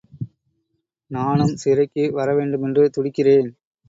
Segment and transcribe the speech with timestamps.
[1.11, 3.51] நானும் சிறைக்கு வரவேண்டுமென்று துடிக்கிறேன்.